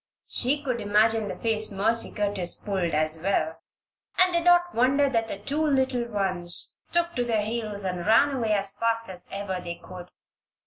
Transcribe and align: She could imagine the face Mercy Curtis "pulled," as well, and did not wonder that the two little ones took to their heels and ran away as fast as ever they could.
She 0.27 0.63
could 0.63 0.81
imagine 0.81 1.27
the 1.27 1.35
face 1.37 1.69
Mercy 1.69 2.11
Curtis 2.11 2.55
"pulled," 2.55 2.95
as 2.95 3.21
well, 3.21 3.61
and 4.17 4.33
did 4.33 4.43
not 4.45 4.73
wonder 4.73 5.07
that 5.11 5.27
the 5.27 5.37
two 5.37 5.63
little 5.63 6.05
ones 6.07 6.75
took 6.91 7.13
to 7.13 7.23
their 7.23 7.43
heels 7.43 7.83
and 7.83 7.99
ran 8.07 8.31
away 8.37 8.53
as 8.53 8.75
fast 8.75 9.11
as 9.11 9.29
ever 9.31 9.61
they 9.63 9.75
could. 9.75 10.07